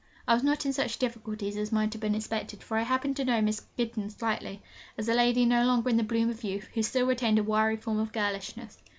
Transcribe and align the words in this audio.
I 0.27 0.33
was 0.33 0.41
not 0.41 0.65
in 0.65 0.73
such 0.73 0.97
difficulties 0.97 1.55
as 1.57 1.71
might 1.71 1.93
have 1.93 2.01
been 2.01 2.15
expected, 2.15 2.63
for 2.63 2.75
I 2.75 2.81
happened 2.81 3.15
to 3.17 3.23
know 3.23 3.39
Miss 3.39 3.61
Gittens 3.77 4.15
slightly, 4.17 4.59
as 4.97 5.07
a 5.07 5.13
lady 5.13 5.45
no 5.45 5.63
longer 5.63 5.91
in 5.91 5.97
the 5.97 6.01
bloom 6.03 6.31
of 6.31 6.43
youth, 6.43 6.67
who 6.73 6.81
still 6.81 7.05
retained 7.05 7.37
a 7.37 7.43
wiry 7.43 7.77
form 7.77 7.99
of 7.99 8.11
girlishness. 8.11 8.79